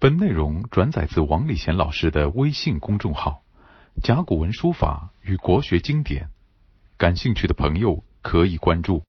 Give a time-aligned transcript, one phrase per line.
[0.00, 3.42] 本内容转载自王礼贤老师的微信公众号
[4.00, 6.26] 《甲骨文书法与国学经典》，
[6.96, 9.02] 感兴趣的朋友可以关注。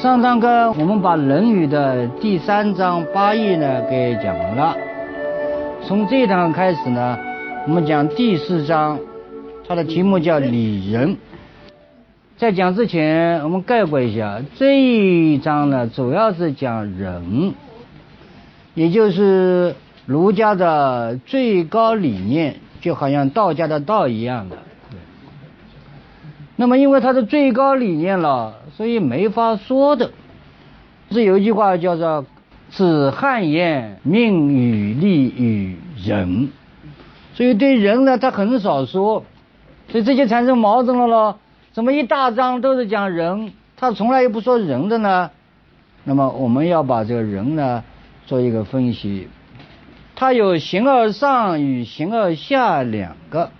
[0.00, 4.76] 上堂课我们把《论语》的第三章八义呢给讲完了。
[5.84, 7.18] 从这一堂开始呢，
[7.66, 9.00] 我们讲第四章，
[9.66, 11.16] 它的题目叫礼仁。
[12.36, 17.54] 在讲之前，我们概括一下这一章呢，主要是讲仁，
[18.74, 19.74] 也就是
[20.06, 24.58] 儒家的最高理念，就好像道家的道一样的。
[26.60, 30.10] 那么，因为它是最高理念了，所以没法说的。
[31.12, 32.26] 是有一句话叫做
[32.68, 36.50] “子汉言，命与利与仁”，
[37.34, 39.22] 所以对人呢，他很少说，
[39.88, 41.38] 所以这就产生矛盾了咯。
[41.70, 45.30] 怎么一大章都是讲人，他从来也不说人的呢？
[46.02, 47.84] 那么我们要把这个人呢
[48.26, 49.28] 做一个分析，
[50.16, 53.52] 他有形而上与形而下两个，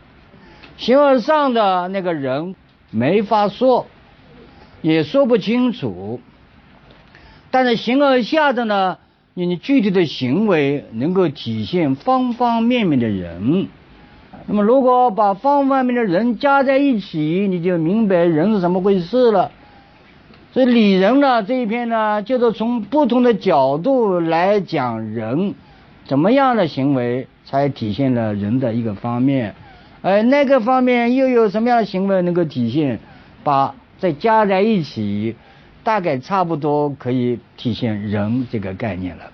[0.76, 2.56] 形而上的那个人。
[2.90, 3.86] 没法说，
[4.82, 6.20] 也说不清楚。
[7.50, 8.98] 但是形而下的呢，
[9.34, 13.68] 你具体的行为能够体现方方面面的人。
[14.46, 19.50] 那么如果把方方面面的人加在一起，你就明白人是怎么回事了。
[20.52, 25.54] 所以礼人呢这一篇呢，就是从不同的角度来讲人
[26.06, 29.54] 怎么样的行为才体现了人的一个方面。
[30.02, 33.00] 而那个方面又有什么样的行为能够体现？
[33.44, 35.34] 把再加在一起，
[35.82, 39.24] 大概差不多可以体现人这个概念了。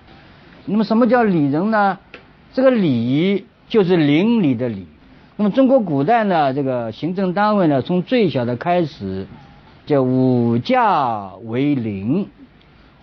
[0.65, 1.99] 那么什么叫礼仁呢？
[2.53, 4.87] 这个礼就是邻里的礼。
[5.35, 9.27] 那么中国古代呢，这个行政单位呢，从最小的开始，
[9.85, 12.27] 叫五家为邻，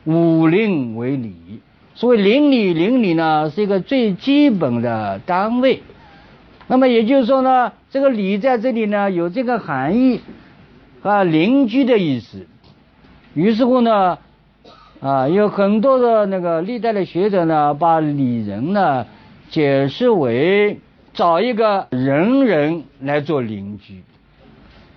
[0.05, 1.61] 五邻为里。
[1.95, 5.83] 所谓邻里，邻里呢是一个最基本的单位。
[6.69, 10.21] 那么也就是说呢，这个“礼”在这里呢有这个含义，
[11.03, 12.47] 啊，邻居的意思。
[13.35, 14.19] 于是乎呢，
[15.01, 19.07] 啊，有很多的那个历代的学者呢，把礼仁呢
[19.51, 20.79] 解释为
[21.13, 24.03] 找一个仁人来做邻居，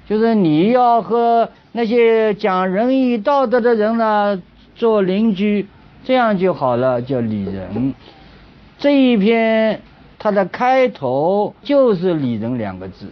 [0.08, 4.42] 就是你要和那些讲仁义道德的人呢
[4.76, 5.68] 做邻居，
[6.04, 7.94] 这样就好了，叫礼仁。
[8.78, 9.82] 这一篇。
[10.26, 13.12] 它的开头就是“礼仁”两个字。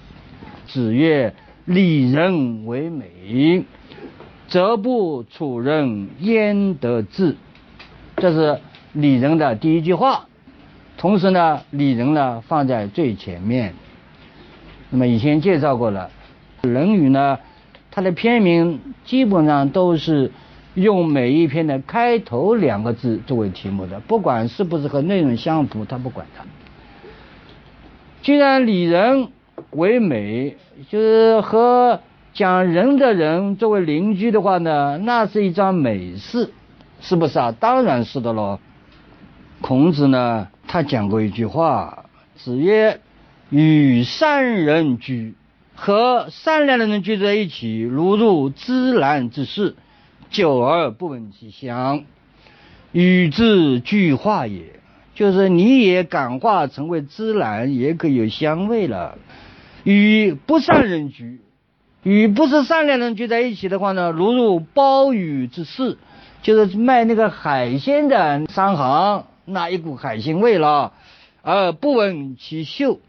[0.66, 3.66] 子曰：“礼仁为美，
[4.48, 7.36] 则不处人焉得志？”
[8.18, 8.60] 这是
[8.94, 10.26] 礼仁的第一句话。
[10.98, 13.76] 同时呢，礼仁呢放在最前面。
[14.90, 16.10] 那么以前介绍过了，
[16.68, 17.38] 《论语》呢，
[17.92, 20.32] 它的篇名基本上都是
[20.74, 26.44] 用每一篇的开头两个字作为题目的，不管是不是和内容相符，他不管它。
[28.24, 29.28] 既然礼人
[29.72, 30.56] 为美，
[30.90, 32.00] 就是和
[32.34, 36.54] 讲人的人作为邻居的话呢，那是一桩美事，
[37.02, 37.52] 是不是啊？
[37.52, 38.60] 当然是的喽。
[39.60, 42.06] 孔子呢，他讲过一句话，
[42.38, 43.02] 子曰
[43.52, 45.34] ：“与善人居，
[45.76, 49.76] 和善良的人居在一起，如入芝兰之室，
[50.30, 52.06] 久而不闻其香，
[52.94, 54.80] 与之俱化也。”
[55.16, 59.18] 就是你也感化成为芝兰，也可有香味了。
[59.84, 61.42] 与不善人居，
[62.04, 65.98] 与不是善良人居在一起的话呢，如入鲍鱼之肆，
[66.42, 70.94] 就是卖那个海鲜的商行，那一股海鲜味了，
[71.42, 73.00] 而不闻其嗅，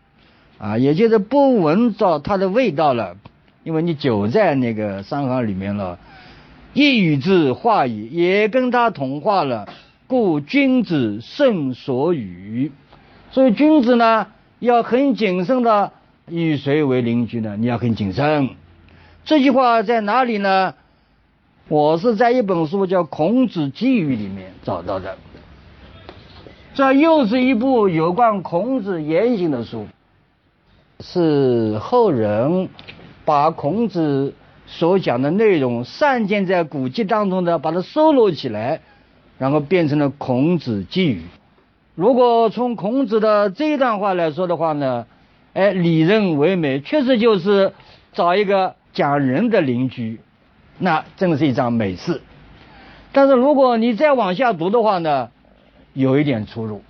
[0.59, 3.17] 啊，也就是不闻着它的味道了，
[3.63, 5.99] 因为你久在那个商行里面了，
[6.73, 9.69] 一语之化矣，也跟他同化了。
[10.07, 12.71] 故君子慎所与，
[13.31, 14.27] 所以君子呢
[14.59, 15.93] 要很谨慎的
[16.29, 17.57] 与谁为邻居呢？
[17.59, 18.51] 你要很谨慎。
[19.25, 20.75] 这句话在哪里呢？
[21.69, 25.17] 我是在一本书叫《孔子寄语》里面找到的。
[26.75, 29.87] 这又是一部有关孔子言行的书，
[31.01, 32.69] 是后人
[33.25, 34.35] 把孔子
[34.67, 38.83] 所讲的内容散见在古籍当中的，把它收录起来。
[39.39, 41.23] 然后变成了孔子寄语。
[41.95, 45.07] 如果从孔子的这一段话来说的话呢，
[45.53, 47.73] 哎，礼仁为美，确实就是
[48.13, 50.21] 找一个讲仁的邻居，
[50.79, 52.21] 那真的是一桩美事。
[53.13, 55.31] 但是如果你再往下读的话呢，
[55.93, 56.83] 有一点出入。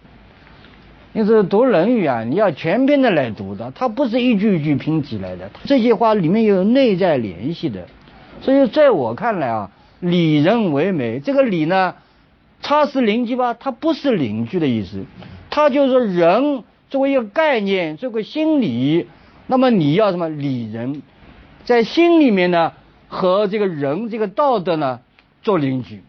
[1.13, 7.87] 因此读《论语》啊，你要全篇的来读的，它不是一句一句拼起来的，这些话里面有内在联系的。
[8.41, 9.71] 所以在我看来啊，
[10.01, 11.95] 礼人为美，这个礼呢，
[12.65, 13.55] 它是邻居吧？
[13.55, 15.05] 它不是邻居的意思，
[15.51, 19.07] 它就是说人作为一个概念，作为心理，
[19.47, 21.03] 那么你要什么理人，
[21.65, 22.73] 在心里面呢，
[23.07, 24.99] 和这个人这个道德呢
[25.43, 26.03] 做邻居，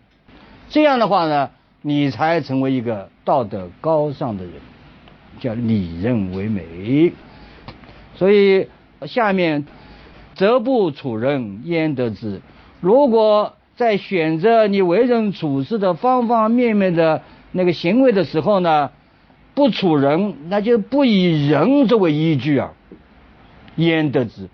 [0.69, 1.51] 这样的话呢，
[1.83, 4.53] 你才成为一个道德高尚的人。
[5.37, 7.11] 叫礼任为美，
[8.15, 8.69] 所以
[9.05, 9.65] 下面
[10.33, 12.39] 则不处人焉得之？
[12.79, 18.91] 如果在选择你为人处事的方方面面的那个行为的时候呢，
[19.53, 22.71] 不处人，那就不以人作为依据啊，
[23.75, 24.47] 焉得之？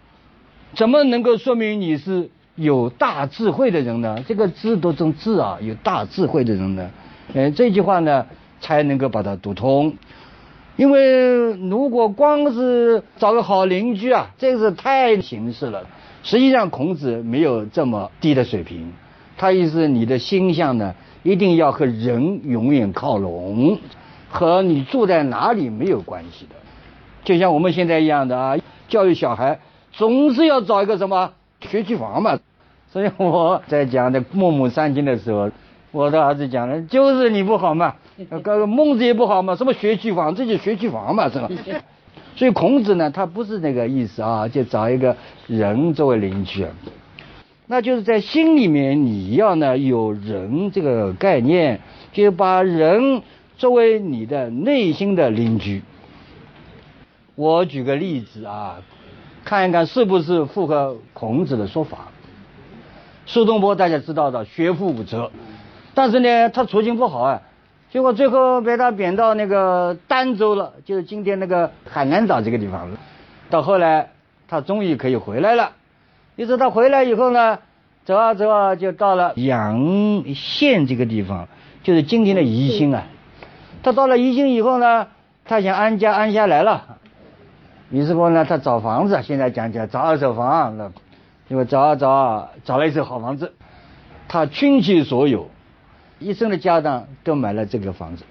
[0.73, 4.23] 怎么能够说明你是有大智慧的人呢？
[4.27, 6.89] 这个“智”读成“智”啊，有大智慧的人呢？
[7.33, 8.25] 嗯，这句话呢，
[8.59, 9.95] 才能够把它读通。
[10.77, 15.85] 因为如果光是找个好邻居啊，这个是太形式了。
[16.23, 18.91] 实际上，孔子没有这么低的水平。
[19.41, 20.93] 他意思，你的心象呢，
[21.23, 23.79] 一定要和人永远靠拢，
[24.29, 26.55] 和你住在哪里没有关系的。
[27.23, 28.55] 就像我们现在一样的啊，
[28.87, 29.57] 教育小孩
[29.93, 32.37] 总是要找一个什么学区房嘛。
[32.93, 35.49] 所以我在讲的孟母三迁的时候。
[35.91, 37.95] 我的儿子讲了，就是你不好嘛，
[38.69, 41.49] 孟子也不好嘛，什么学区房，这就学区房嘛，是吧？
[42.35, 45.17] 所以孔子呢，他不是那个意思啊，就找一个
[45.47, 46.63] 人作为邻居，
[47.71, 51.79] 那就是在心里面你要呢有人这个概念，
[52.11, 53.21] 就把人
[53.57, 55.81] 作为你的内心的邻居。
[57.35, 58.81] 我举个例子啊，
[59.45, 62.09] 看一看是不是符合孔子的说法。
[63.25, 65.31] 苏东坡大家知道的，学富五车。
[65.93, 67.41] 但是呢，他处境不好啊，
[67.89, 72.99] 结果最后被他贬到那个儋州了，就是今天那个海南岛这个地方了。
[73.49, 74.11] 到后来，
[74.49, 75.71] 他终于可以回来了。
[76.41, 77.59] 于是他回来以后呢，
[78.03, 81.47] 走啊走啊，就到了阳县这个地方，
[81.83, 83.03] 就是今天的宜兴啊。
[83.83, 85.09] 他到了宜兴以后呢，
[85.45, 86.97] 他想安家安下来了。
[87.91, 90.91] 于是乎呢，他找房子，现在讲讲找二手房，那
[91.47, 93.53] 结果找啊找啊，找了一手好房子，
[94.27, 95.47] 他倾其所有。
[96.17, 98.23] 一生的家当都买了这个房子，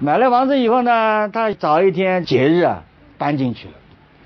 [0.00, 2.82] 买了房子以后呢，他找一天节日啊，
[3.16, 3.74] 搬进去了，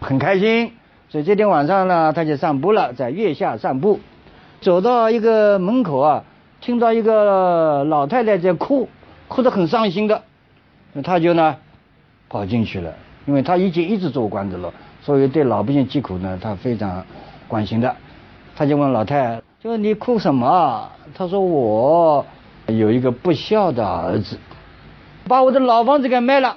[0.01, 0.73] 很开心。
[1.13, 4.01] 所以这天晚上呢，他就散步了，在月下散步，
[4.63, 6.25] 走到一个门口啊，
[6.63, 8.89] 听到一个老太太在哭，
[9.29, 10.23] 哭得很伤心的，
[11.05, 11.57] 他就呢
[12.31, 12.95] 跑进去了，
[13.27, 14.73] 因为他已经一直做官的了，
[15.03, 17.05] 所以对老百姓疾苦呢，他非常
[17.47, 17.95] 关心的。
[18.57, 19.43] 他就问老太太。
[19.63, 20.89] 就你哭什么？
[21.15, 22.25] 他说我
[22.69, 24.39] 有一个不孝的儿子，
[25.29, 26.57] 把我的老房子给卖了。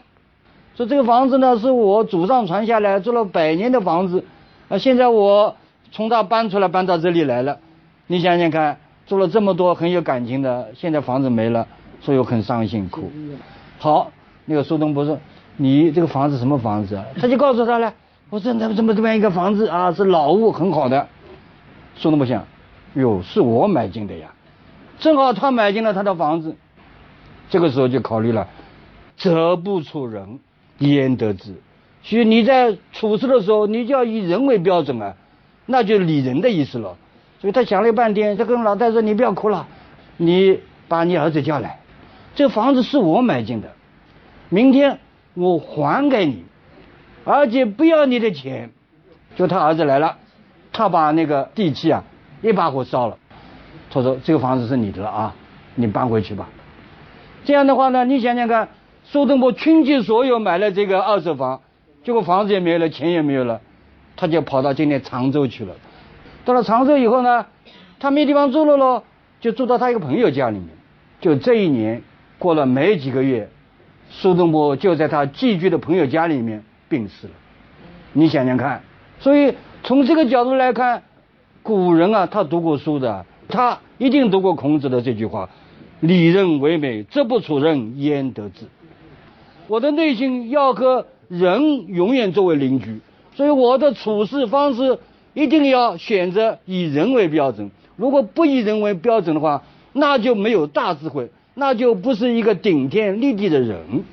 [0.78, 4.24] 说这个房子呢是我祖上传下来做了百年的房子，
[4.68, 5.56] 啊，现在我
[5.92, 7.60] 从他搬出来搬到这里来了。
[8.08, 11.68] 你想想看，做了这么多很有感情的，现在房子没了，
[12.02, 13.12] 所以我很伤心哭。
[13.78, 14.12] 好，
[14.46, 15.20] 那个苏东坡说
[15.58, 17.06] 你这个房子什么房子啊？
[17.20, 17.94] 他就告诉他了，
[18.30, 21.08] 我说怎么怎么这么一个房子啊，是老屋，很好的。
[21.96, 22.46] 苏东坡想。
[22.96, 24.30] 哟，是我买进的呀，
[25.00, 26.56] 正好他买进了他的房子，
[27.50, 28.48] 这个时候就考虑了，
[29.18, 30.40] 则不处人，
[30.78, 31.56] 焉得之？
[32.06, 35.16] 所以你在处事的时候，你就要以人为标准啊，
[35.66, 36.96] 那就理人的意思了。
[37.42, 39.66] 所以他想了半天，他跟老太说：“你不要哭了，
[40.18, 41.80] 你把你儿子叫来，
[42.36, 43.72] 这房子是我买进的，
[44.50, 45.00] 明天
[45.34, 46.46] 我还给你，
[47.24, 48.70] 而且不要你的钱。”
[49.36, 50.18] 就他儿子来了，
[50.72, 52.04] 他把那个地契啊。
[52.42, 53.18] 一把火烧了，
[53.90, 55.36] 他说：“这个房子是你的了啊，
[55.74, 56.48] 你搬回去吧。”
[57.44, 58.70] 这样的话呢，你想想看，
[59.04, 61.62] 苏东坡倾尽所有买了这个二手房，
[62.06, 63.60] 结果房子也没有了，钱也没有了，
[64.16, 65.74] 他就跑到今天常州去了。
[66.46, 67.48] 到了常州以后呢，
[68.00, 69.04] 他没地方住了喽，
[69.42, 70.70] 就住到他一个朋友家里面。
[71.20, 72.04] 就这一年
[72.38, 73.50] 过了没几个月，
[74.12, 77.34] 苏东坡就在他寄居的朋友家里面病死了。
[78.14, 78.84] 你想想看，
[79.20, 81.04] 所以从这个角度来看。
[81.64, 85.50] 古人啊，他读过书的，他一定读过孔子的这句话
[86.00, 88.68] ：“礼任为美，则不处人焉得志？”
[89.68, 93.00] 我的内心要和人永远作为邻居，
[93.36, 95.00] 所以我的处事方式
[95.34, 97.72] 一定要选择以人为标准。
[97.96, 99.64] 如果不以人为标准的话，
[99.94, 104.04] 那就没有大智慧，那就不是一个顶天立地的人，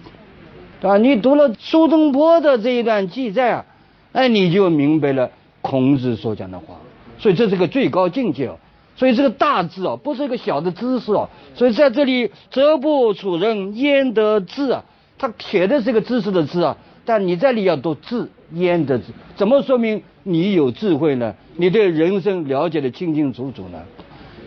[0.80, 0.98] 对吧？
[0.98, 3.64] 你读了苏东坡的这一段记载啊，
[4.12, 6.76] 哎，你就明白了孔子所讲的话。
[7.18, 8.58] 所以这是个最高境界哦。
[8.96, 11.28] 所以这个大字哦，不是一个小的知识哦。
[11.54, 14.84] 所以在这里，则不处人焉得智啊？
[15.18, 19.06] 他写的是个知识的知啊，但你这里要读智焉得智，
[19.36, 21.34] 怎么说明你有智慧呢？
[21.56, 23.82] 你对人生了解的清清楚楚呢？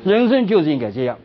[0.03, 1.17] 人生就是应该这样。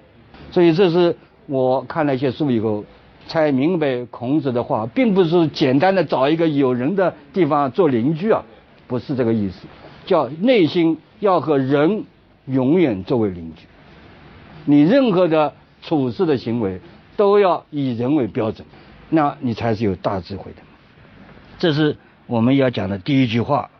[0.51, 2.85] 所以这是我看了一些书以后
[3.29, 8.43] 才明白孔子的话，并不是简单的找一个有人的地方做邻居啊，
[8.89, 9.67] 不是这个意思。
[10.07, 12.05] 叫内心要和人
[12.47, 13.67] 永远作为邻居，
[14.65, 16.81] 你任何的处事的行为
[17.17, 18.67] 都要以人为标准，
[19.09, 20.63] 那你才是有大智慧的。
[21.61, 23.71] 这是我们要讲的第一句话。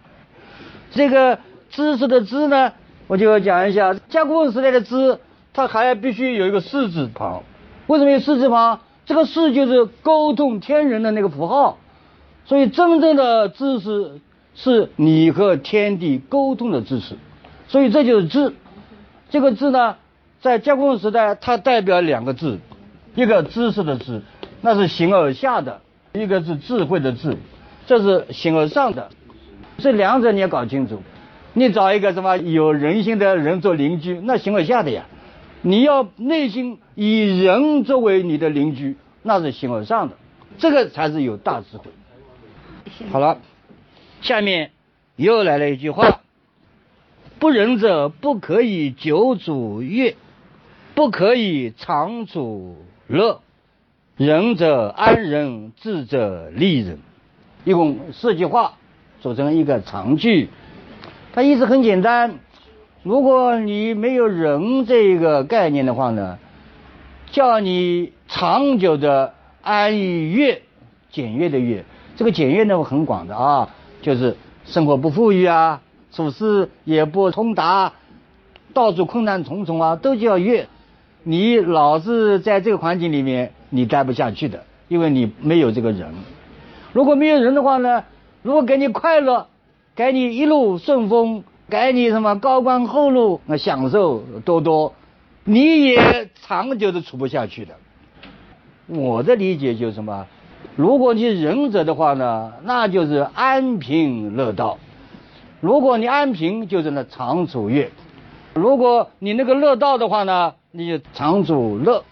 [0.93, 2.73] 这个知识的知呢，
[3.09, 5.19] 我就要讲一下，甲骨文时代的知，
[5.53, 7.43] 它还必须有一个四字旁。
[7.89, 8.81] 为什么有四字旁？
[9.05, 11.79] 这个士就是沟通天人的那个符号，
[12.45, 14.21] 所以真正的知识。
[14.53, 17.15] 是你和天地沟通的知识，
[17.69, 18.53] 所以这就是智。
[19.31, 19.97] 这个智呢，
[20.41, 22.59] 在甲骨文时代，它代表两个字，
[23.15, 24.23] 一个知识的知，
[24.61, 25.81] 那是形而下的；
[26.13, 27.39] 一个是智慧的智，
[27.91, 29.11] 这是形而上的。
[29.79, 31.03] 这两者你要搞清楚。
[31.55, 35.07] 你找一个什么有人性的人做邻居，那形而下的呀。
[35.63, 40.17] 你要内心以人作为你的邻居，那是形而上的，
[40.59, 41.91] 这个才是有大智慧。
[43.11, 43.39] 好了。
[44.23, 44.71] 下面
[45.17, 46.21] 又来了一句话
[47.41, 50.15] ：“不仁者不可以久处乐，
[50.95, 52.77] 不可以长处
[53.09, 53.41] 乐。
[54.17, 57.01] 仁者安人，智者利人。”
[57.65, 58.75] 一共四句话
[59.21, 60.49] 组成一个长句。
[61.33, 62.39] 它意思很简单：
[63.03, 66.39] 如果你没有人这个概念的话呢，
[67.31, 70.63] 叫你长久的安于乐，
[71.11, 71.85] 简约的乐。
[72.17, 73.69] 这个简约呢很广的啊。
[74.03, 77.93] 就是生活不富裕啊，处事也不通达，
[78.73, 80.67] 到处困难重重啊，都叫乐。
[81.23, 86.15] 你老是在这个环境里面，你待不下去的，因为你没有这个人。
[86.93, 88.05] 如果没有人的话呢，
[88.43, 89.47] 如果给你快乐，
[89.95, 94.95] 给你一路顺风，给你什么高官厚禄，那享受多多，
[95.45, 97.75] 你也长久的处不下去的。
[98.87, 100.27] 我的理解就是什么？
[100.77, 104.79] 如果你仁者的话呢，那就是安贫乐道；
[105.61, 107.91] 如果你安贫，就是那长处乐；
[108.55, 112.05] 如果你那个乐道的话呢，你就长处乐。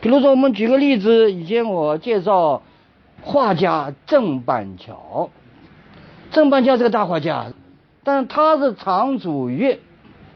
[0.00, 2.62] 比如说，我们举个例子，以前我介绍
[3.22, 5.30] 画家郑板桥，
[6.32, 7.46] 郑板桥是个大画家，
[8.02, 9.78] 但他是长处乐，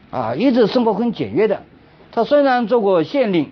[0.09, 1.61] 啊，一直生活很简约的。
[2.11, 3.51] 他虽然做过县令，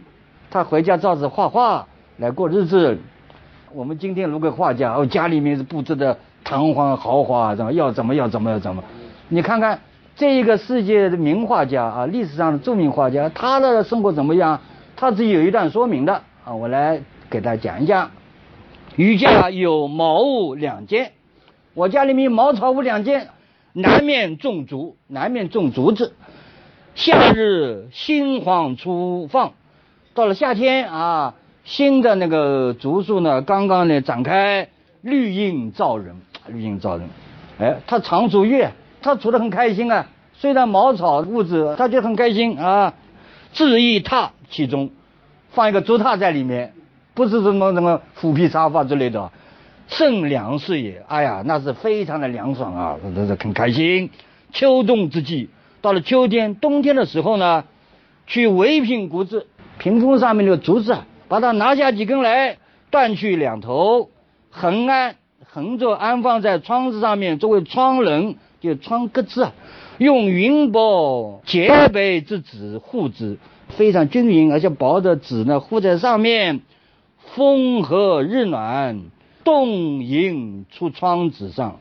[0.50, 1.88] 他回家照着画画
[2.18, 2.98] 来过日子。
[3.74, 8.84] 我们今天如果画家哦，家里面是布置的堂皇豪华，怎么要怎么要怎么要怎么？
[9.28, 9.82] 你看看
[10.16, 14.62] 这一个世界的名画家啊，历史上的著名画家，他的生活怎么样？
[14.96, 18.10] 他是有一段说明的啊，我来给大家讲一讲。
[18.96, 21.12] 余家有茅屋两间，
[21.74, 23.28] 我家里面茅草屋两间，
[23.74, 26.14] 南面种竹，南面种竹子。
[26.96, 29.52] 夏日新黄初放，
[30.14, 31.36] 到了夏天啊。
[31.66, 34.70] 新的那个竹树呢，刚刚呢展开，
[35.02, 37.10] 绿荫照人，绿荫照人。
[37.60, 38.72] 哎，他常处月，
[39.02, 40.08] 他处得很开心啊。
[40.36, 42.94] 虽然茅草屋子，他就很开心啊。
[43.52, 44.92] 置一榻其中，
[45.50, 46.75] 放一个竹榻在里面，
[47.16, 49.32] 不是什么什么虎皮沙发之类的，
[49.88, 51.02] 甚凉适也。
[51.08, 54.12] 哎呀，那是非常的凉爽啊，这是很开心。
[54.52, 55.50] 秋冬之际，
[55.82, 57.64] 到了秋天、冬天的时候呢，
[58.28, 59.48] 去围屏谷子，
[59.80, 61.08] 屏风上面的竹子啊。
[61.28, 62.58] 把它拿下几根来，
[62.92, 64.12] 断去两头，
[64.52, 69.54] 横安横着安放在窗子上面，作为窗棱，就窗格子啊。
[69.98, 73.38] 用云薄洁白之纸护之，
[73.70, 76.62] 非常均匀而且薄的纸呢护在上面。
[77.36, 79.02] 风和日暖，
[79.44, 81.80] 冻莺出窗子上。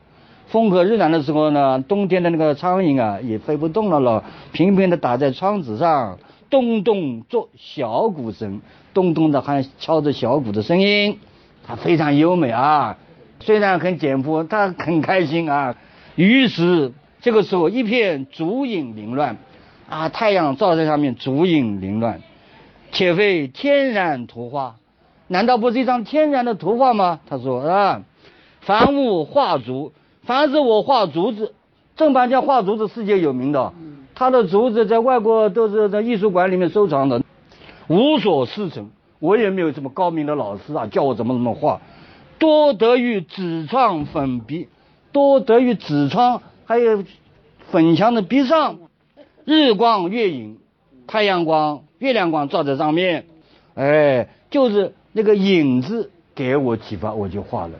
[0.48, 6.18] 风和日暖的时候呢，冬天的那个苍蝇啊也飞不动了了，平平的打在窗子上，
[6.50, 8.62] 咚咚作小鼓声。
[8.94, 11.20] 咚咚的，还敲着小鼓的声音，
[11.64, 12.98] 它非常优美啊。
[13.38, 15.76] 虽然很简朴，它很开心啊。
[16.16, 19.36] 于是这个时候，一片竹影凌乱，
[19.88, 22.22] 啊，太阳照在上面，竹影凌乱，
[22.90, 24.76] 且非天然图画，
[25.28, 27.20] 难道不是一张天然的图画吗？
[27.26, 28.02] 他说啊，
[28.60, 31.54] 凡物画竹，凡是我画竹子，
[31.96, 33.72] 郑板桥画竹子世界有名的，
[34.14, 37.22] 他的竹子在外国都是在艺术馆里面收藏的。
[37.88, 41.80] 无所师承，我也没有这么高明的老师啊，教我怎么怎么画。
[42.38, 44.68] 多得于纸窗粉笔，
[45.12, 47.04] 多得于纸窗，还有
[47.70, 48.78] 粉墙的壁上，
[49.44, 50.58] 日光、月影、
[51.06, 53.26] 太阳光、月亮光照在上面，
[53.74, 57.72] 哎，就是那个影子给我启发，我就画了。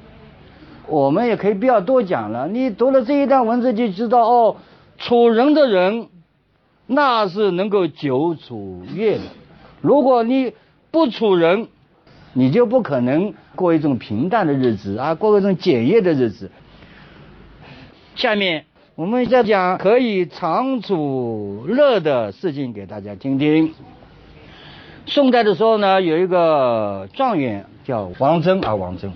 [0.87, 4.57] 我们也可以不要多讲了，你读了这一段文字就知道哦，
[4.99, 6.09] 处人的人，
[6.87, 9.25] 那是能够久处月的。
[9.81, 10.53] 如果你
[10.93, 11.67] 不处人，
[12.35, 16.53] 你就不可能过一种平淡的日子啊，过一种简约的日子。
[18.14, 23.75] 下面我们再讲可以长处乐的事情给大家听听。
[25.06, 29.12] 宋代的时候呢，有一个状元叫王真啊，王真。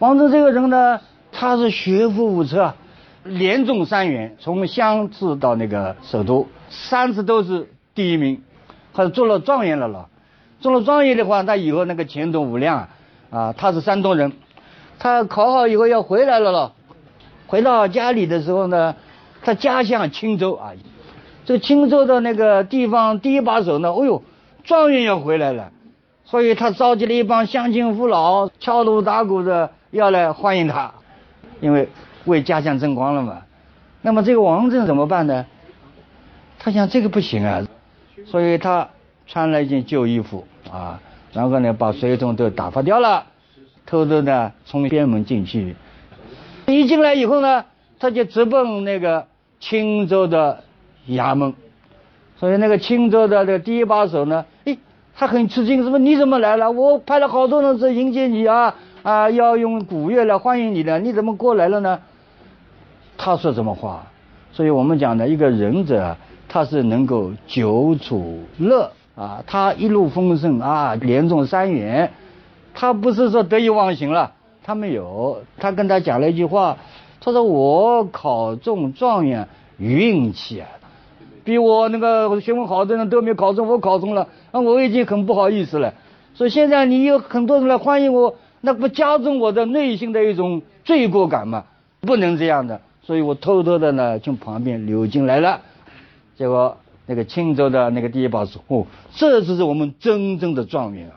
[0.00, 2.74] 王真这个人呢，他是学富五车，
[3.22, 8.42] 连中三元，从乡试到那个首都，三次都是第一名，
[8.92, 10.08] 还做了状元了了。
[10.60, 12.88] 中了状元的话，他以后那个前途无量啊！
[13.30, 14.32] 啊他是山东人，
[14.98, 16.72] 他考好以后要回来了了。
[17.46, 18.96] 回到家里的时候呢，
[19.42, 20.72] 他家乡青州啊，
[21.44, 24.22] 这个青州的那个地方第一把手呢，哦呦，
[24.66, 25.72] 状元要回来了，
[26.26, 30.92] 所以他召集了一帮乡亲父老，敲锣打鼓的要来欢迎他，
[31.60, 31.88] 因为
[32.26, 33.42] 为家乡争光了嘛。
[34.02, 35.46] 那么这个王振怎么办呢？
[36.58, 37.66] 他想这个不行啊，
[38.26, 38.90] 所以他。
[39.28, 41.00] 穿了一件旧衣服啊，
[41.32, 43.26] 然后呢，把随从都打发掉了，
[43.84, 45.74] 偷偷的从边门进去。
[46.66, 47.64] 一进来以后呢，
[47.98, 49.26] 他就直奔那个
[49.58, 50.62] 青州的
[51.08, 51.54] 衙门。
[52.38, 54.76] 所以那个青州的这个第一把手呢，哎，
[55.16, 56.70] 他很吃惊，说你怎么来了？
[56.70, 61.98] 我派了好多人是迎接你啊啊，要用鼓乐来欢迎你的，你怎么过来了呢？
[63.16, 64.06] 他说什么话？
[64.52, 66.16] 所以我们讲的一个仁者，
[66.48, 68.90] 他是能够久处乐。
[69.16, 72.10] 啊，他一路风顺啊，连中三元，
[72.74, 76.76] 他不是说得意忘形了，他没有，他跟他讲了一句话，
[77.18, 80.68] 他说我考中状元运气啊，
[81.46, 85.94] 比我那个学问好的人都没考中，我考中了，那我已经很不好意思了，
[86.34, 91.64] 所以现在你有很多人来欢迎我，那不加重我的内心的一种罪过感吗？
[92.02, 95.62] 不能这样的，所以我偷偷的呢从旁边溜进来了，
[96.36, 96.76] 结果。
[97.08, 101.14] 那个青州的那个第一把手，哦，这就是我们真正的状元啊！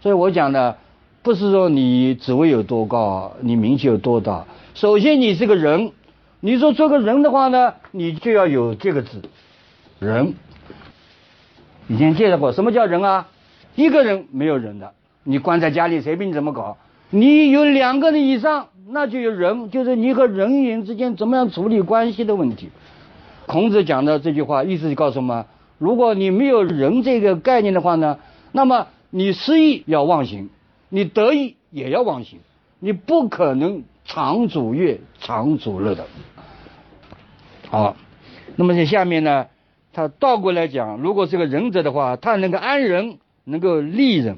[0.00, 0.76] 所以我讲呢，
[1.24, 4.44] 不是说你职位有多高，你名气有多大，
[4.74, 5.90] 首先你是个人。
[6.38, 9.22] 你说做个人的话呢，你就要有这个字，
[10.04, 10.34] 人。
[11.88, 13.28] 以前介绍过，什么叫人啊？
[13.74, 14.92] 一个人没有人的，
[15.24, 16.76] 你关在家里，谁比你怎么搞？
[17.10, 22.70] 你有两个人以上，那就有人，就是你和人与人之间怎么样处理关系的问题。
[23.46, 25.44] 孔子讲的这句话，意思是告诉我们：
[25.78, 28.18] 如果你没有人这个概念的话呢，
[28.52, 30.48] 那么你失意要忘形，
[30.88, 32.38] 你得意也要忘形，
[32.78, 36.06] 你不可能长主乐、长主乐的。
[37.68, 37.96] 好，
[38.56, 39.46] 那么在下面呢，
[39.94, 44.36] 他倒过来讲，如果是个仁者的话，他能够安人，能够利人，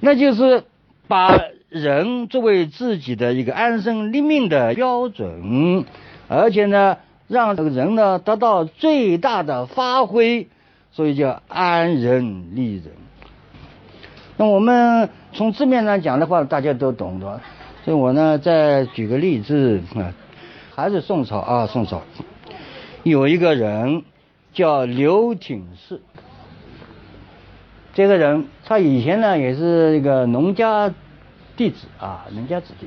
[0.00, 0.64] 那就是
[1.06, 5.84] 把人作为自己的一个安身立命的标准，
[6.28, 6.96] 而且呢。
[7.26, 10.46] 让这个人呢得到最大的发挥，
[10.92, 12.84] 所以叫安人利人。
[14.36, 17.40] 那我们从字面上讲的话，大家都懂的。
[17.82, 20.12] 所以我呢再举个例子啊，
[20.74, 22.02] 还是宋朝啊，宋朝
[23.04, 24.02] 有一个人
[24.54, 26.00] 叫刘挺氏，
[27.92, 30.94] 这个人他以前呢也是一个农家
[31.56, 32.86] 弟子啊，农家子弟。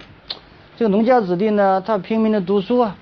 [0.78, 2.96] 这个农家子弟呢，他拼命的读书啊。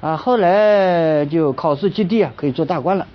[0.00, 3.08] 啊，后来就考试及第啊，可以做大官了。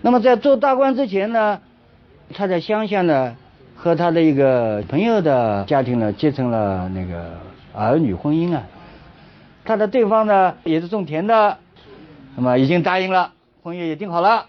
[0.00, 1.60] 那么在做大官之前呢，
[2.34, 3.36] 他在乡下呢，
[3.74, 7.32] 和他的一个朋友的家庭呢结成了那个
[7.72, 8.62] 儿女婚姻啊。
[9.64, 11.58] 他的对方呢也是种田的，
[12.36, 13.32] 那么已经答应了，
[13.66, 14.46] 婚约也定好了。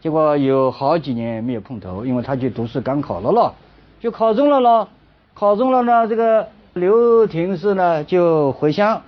[0.00, 3.56] 结果有好几年没有碰头，因为他去读书赶考了咯，
[3.98, 4.88] 就考中了咯。
[5.34, 9.02] 考中了呢，这个刘廷氏呢就回乡。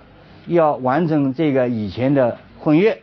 [0.45, 3.01] 要完成这个以前的婚约，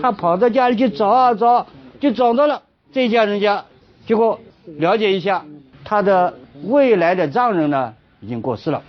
[0.00, 1.66] 他跑到家里去找啊找，
[1.98, 3.64] 就找到了这家人家，
[4.06, 4.38] 结果
[4.78, 5.44] 了解一下，
[5.84, 8.82] 他的未来的丈人呢已经过世了，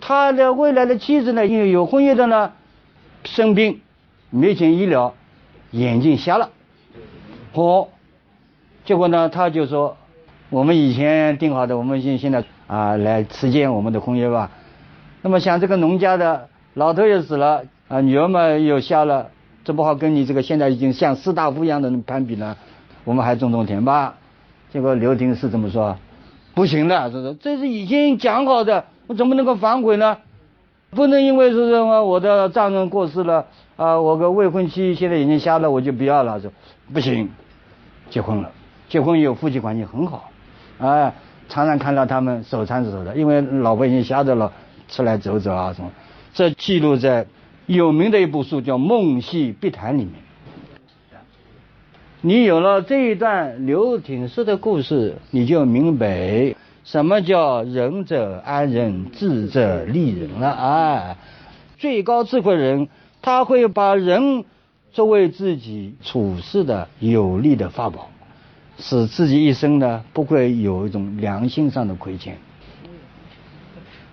[0.00, 2.52] 他的未来的妻子呢因为有婚约的呢
[3.22, 3.80] 生病
[4.30, 5.14] 没钱医疗，
[5.72, 6.50] 眼睛瞎了，
[7.52, 7.88] 好，
[8.84, 9.96] 结果呢他就说
[10.48, 14.50] 我们以前定好的，我们现现在啊来持见我们的婚约吧，
[15.22, 16.48] 那么像这个农家的。
[16.74, 19.28] 老头也死了啊，女儿嘛又瞎了，
[19.62, 22.56] 这不好跟你这个现在已经像士大夫一样的攀比呢。
[23.04, 24.14] 我们还种种田吧。
[24.72, 25.98] 结果刘婷是这么说，
[26.54, 30.16] 不行的，这是这是已经讲好的，我怎么能够反悔呢？
[30.92, 33.44] 不能因为是什么我的丈人过世了
[33.82, 36.40] 啊，我个未婚妻现在已经瞎了，我就不要了。
[36.40, 36.52] 说
[36.92, 37.28] 不行，
[38.10, 38.48] 结婚了，
[38.88, 40.30] 结婚以后夫妻关系很好，
[40.78, 41.12] 哎，
[41.48, 44.52] 常常看到他们手搀着手的，因为老婆已经瞎着了，
[44.86, 45.90] 出来走走啊什么。
[46.32, 47.26] 这记录在
[47.66, 50.14] 有名的一部书叫《梦溪笔谈》里面。
[52.20, 61.16] 你有了这一段刘挺式的故事，你就明白什么叫仁者安人，智者利人了啊！
[61.78, 62.88] 最高智慧人，
[63.22, 64.44] 他会把人
[64.92, 68.10] 作为自己处事的有力的法宝，
[68.78, 72.36] 使自己一生呢不会有一种良心上的亏欠。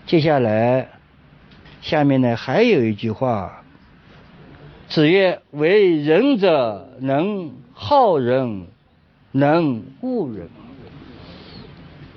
[0.05, 0.89] 接下来，
[1.81, 3.63] 下面呢还有一句话
[4.87, 8.67] ：“子曰：为仁者能。”好人
[9.31, 10.49] 能恶人，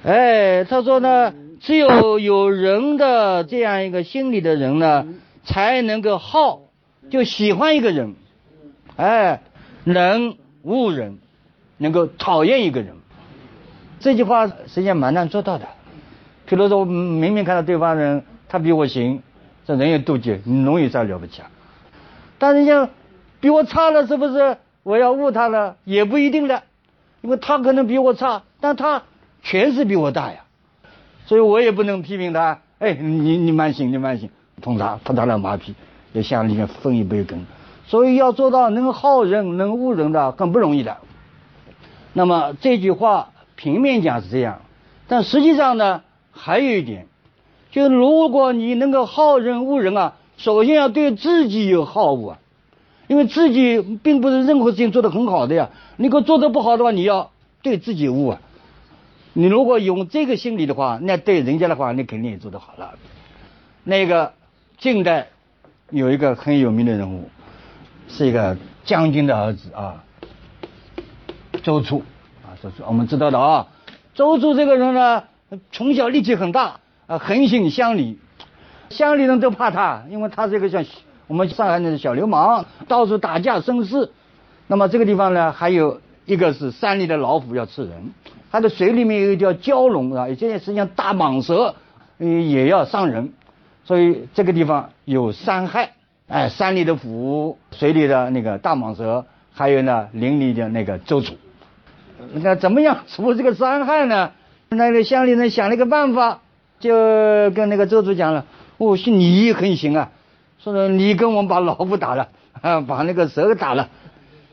[0.02, 5.07] 哎，他说呢，只有有人的这样一个心理的人呢，
[5.44, 6.62] 才能够好，
[7.10, 8.14] 就喜欢一个人，
[8.96, 9.42] 哎，
[9.84, 11.18] 能恶人，
[11.78, 12.94] 能够讨厌一个人。
[14.00, 15.66] 这句话实际上蛮难做到的。
[16.46, 19.22] 比如说，我明明看到对方人他比我行，
[19.64, 21.50] 这人有妒忌，你能有啥了不起啊？
[22.38, 22.90] 但是像
[23.40, 24.56] 比我差了，是不是？
[24.82, 26.64] 我要误他了也不一定的，
[27.20, 29.04] 因为他可能比我差，但他
[29.42, 30.40] 权势比我大呀，
[31.26, 32.60] 所以我也不能批评他。
[32.80, 34.28] 哎，你你慢行，你慢行，
[34.60, 35.74] 碰他拍他两马屁，
[36.12, 37.44] 要向里面分一杯羹。
[37.87, 40.98] 所以要做到能好人能恶人的很不容易的。
[42.12, 44.61] 那么这句话平面讲是这样，
[45.09, 47.07] 但实际上呢还有一点，
[47.70, 52.38] 就是如果你能够好人恶人啊，首先要对自己有好恶啊。
[53.09, 58.40] 因为自己并不是任何事情做得很好的呀，你如果做得不好的话，你要对自己悟啊。
[59.35, 62.94] 你如果用这个心理的话，那对人家的话，你肯定也做得好了。
[63.85, 64.33] 那个
[64.79, 65.29] 近代
[65.92, 67.28] 有一个很有名的人物，
[68.09, 70.02] 是一个将军的儿子啊，
[71.62, 72.02] 周处
[72.42, 73.68] 啊，周处我们知道的啊。
[74.14, 75.24] 周处这个人呢，
[75.70, 78.18] 从小力气很大啊，横行乡里，
[78.88, 80.85] 乡里人都怕他，因为他是一个像。
[81.28, 84.11] 我们上海那小流氓到处打架生事，
[84.66, 88.12] 那么这个地方呢，还有一个是山里的老虎要吃人，
[88.50, 91.74] 它的水里面有一条蛟龙啊，现在实际上大蟒蛇，
[92.18, 93.33] 也要伤人，
[93.85, 95.92] 所以这个地方有三害，
[96.29, 101.35] 哎，山里的虎，水里的那个大蟒蛇，还有呢林里的那个周楚，
[102.35, 104.33] 那怎么样除这个三害呢？
[104.68, 106.40] 那个乡里人想了一个办法，
[106.81, 106.90] 就
[107.51, 108.47] 跟那个周楚讲了，
[108.79, 110.11] 哦，是你很行啊。
[110.59, 112.29] 说你跟我们把老虎打了，
[112.61, 113.88] 啊，把那个蛇打了，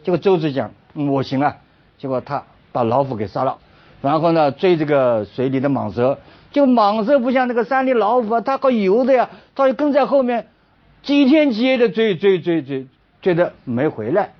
[0.04, 1.58] 结果周子讲我行啊，
[2.00, 3.60] 结果他把老虎给杀了，
[4.02, 6.18] 然后呢追这个水里的蟒蛇，
[6.51, 10.47] 就蟒蛇不像那个山里老虎啊，它好游的呀，它就跟在后面，
[11.03, 12.88] 几天几夜的追追追追，
[13.21, 14.33] 追的没回来，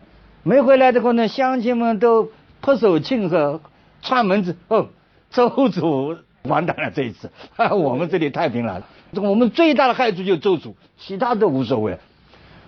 [0.43, 2.29] 没回来的话呢，乡亲们都
[2.61, 3.61] 拍手庆贺，
[4.01, 4.87] 串门子哦，
[5.29, 7.29] 周主完蛋了这一次，
[7.71, 8.83] 我们这里太平了。
[9.15, 11.99] 我们最大的害处就是周主，其他都无所谓。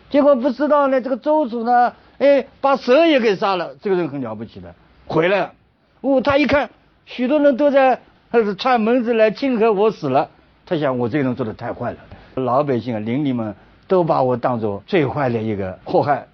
[0.10, 3.76] 结果不知道呢，这个周主呢，哎，把蛇也给杀了。
[3.82, 4.76] 这个人很了不起的，
[5.08, 5.54] 回来了。
[6.02, 6.70] 哦，他一看，
[7.06, 8.02] 许多人都在
[8.32, 10.30] 他是串门子来庆贺我死了。
[10.66, 11.98] 他想，我这个人做的太坏了，
[12.36, 13.56] 老百姓啊，邻里们
[13.88, 16.28] 都把我当做最坏的一个祸害。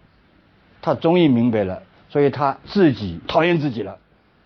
[0.81, 3.97] 他终于明白了，所以他自己讨厌自己了。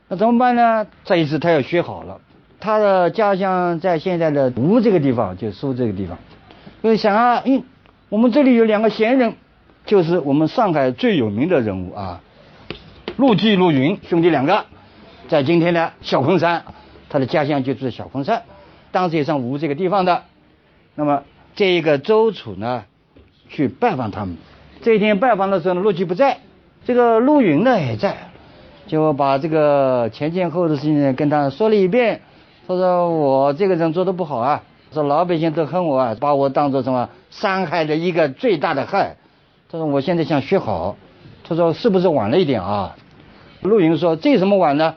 [0.07, 0.87] 那怎么办呢？
[1.03, 2.21] 这一次他要学好了。
[2.59, 6.17] 他的家乡在现在的吴这个地方，就苏这个地方。
[6.81, 7.63] 就想啊，嗯，
[8.07, 9.35] 我们这里有两个贤人，
[9.85, 12.21] 就是我们上海最有名的人物啊，
[13.17, 14.65] 陆绩、陆云兄弟两个，
[15.27, 16.63] 在今天的小昆山，
[17.11, 18.43] 他的家乡就住在小昆山，
[18.93, 20.23] 当时也上吴这个地方的。
[20.95, 21.23] 那么
[21.55, 22.85] 这一个周楚呢，
[23.49, 24.37] 去拜访他们。
[24.81, 26.37] 这一天拜访的时候呢，陆绩不在，
[26.85, 28.15] 这个陆云呢也在，
[28.87, 32.21] 就把这个前前后后的事情跟他说了一遍。
[32.65, 39.17] 他说我这个人做的不好啊，说老百姓都恨我啊，把我当做什么伤害的一个最大的害。
[39.69, 40.95] 他说我现在想学好，
[41.43, 42.95] 他说是不是晚了一点啊？
[43.61, 44.95] 陆云说这什么晚呢？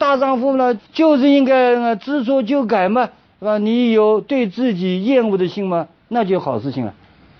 [0.00, 3.58] 大丈夫呢就是应该知错就改嘛，是吧？
[3.58, 5.88] 你有对自己厌恶的心吗？
[6.08, 6.94] 那就好事情了。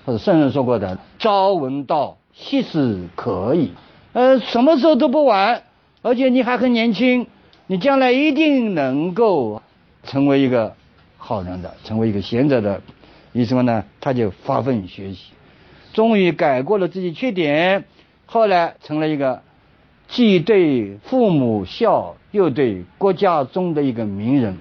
[0.05, 3.73] 他说圣人说过的，朝闻道，夕死可以。
[4.13, 5.63] 呃，什么时候都不晚，
[6.03, 7.27] 而且你还很年轻，
[7.67, 9.63] 你将来一定能够。
[10.05, 10.75] 成为一个
[11.17, 12.83] 好人的，成为一个贤者的，
[13.33, 15.33] 于是呢，他就发奋学习，
[15.95, 17.85] 终于改过了自己缺点，
[18.27, 19.41] 后来成了一个
[20.11, 24.57] 既对父母孝，又对国家中的一个名人。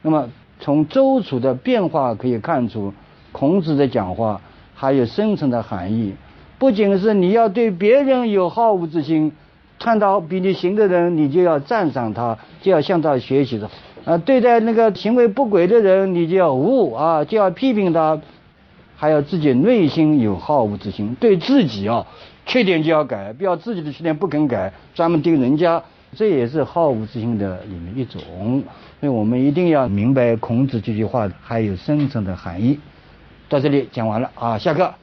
[0.00, 2.94] 那么，从周楚的变化可以看出，
[3.30, 4.40] 孔子的讲话
[4.74, 6.14] 还有深层的含义。
[6.58, 9.32] 不仅是你要对别人有好恶之心，
[9.78, 13.70] 看到比你行的人，你就要赞赏他，就要向他学习的。
[14.06, 18.18] 啊，对待那个行为不轨的人，你就要恶啊，就要批评他，
[18.96, 22.06] 还要自己内心有好恶之心，对自己啊
[22.48, 25.84] 缺点就要改，不要自己的缺点不肯改，专门盯人家，
[26.16, 28.22] 这也是好恶之心的里面一种。
[28.98, 32.80] 所以我们一定要明白孔子这句话还有深层的含义。
[33.50, 34.94] 到这里讲完了啊，下课。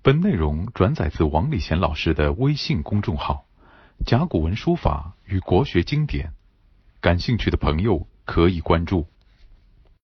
[0.00, 3.44] 本内容转载自王礼贤老师的微信公众号。
[4.06, 6.32] 甲骨文书法与国学经典，
[7.02, 9.06] 感兴趣的朋友可以关注。